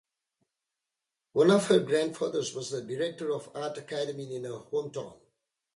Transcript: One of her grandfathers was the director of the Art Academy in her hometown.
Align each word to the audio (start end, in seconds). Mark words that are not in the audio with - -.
One 1.33 1.51
of 1.51 1.67
her 1.67 1.79
grandfathers 1.81 2.55
was 2.55 2.71
the 2.71 2.81
director 2.81 3.31
of 3.35 3.53
the 3.53 3.59
Art 3.61 3.77
Academy 3.77 4.35
in 4.35 4.45
her 4.45 4.59
hometown. 4.71 5.15